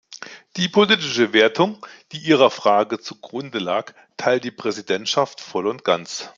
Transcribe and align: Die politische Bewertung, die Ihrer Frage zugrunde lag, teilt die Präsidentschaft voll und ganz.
Die 0.57 0.67
politische 0.67 1.27
Bewertung, 1.27 1.85
die 2.11 2.17
Ihrer 2.17 2.49
Frage 2.49 2.99
zugrunde 2.99 3.59
lag, 3.59 3.93
teilt 4.17 4.43
die 4.43 4.49
Präsidentschaft 4.49 5.39
voll 5.39 5.67
und 5.67 5.83
ganz. 5.83 6.27